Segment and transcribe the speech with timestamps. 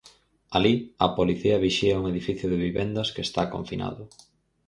[0.57, 0.73] Alí,
[1.05, 4.03] a policía vixía un edificio de vivendas que está confinado.